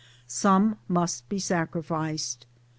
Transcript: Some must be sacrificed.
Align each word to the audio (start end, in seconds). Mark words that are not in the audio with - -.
Some 0.33 0.79
must 0.87 1.29
be 1.29 1.37
sacrificed. 1.37 2.47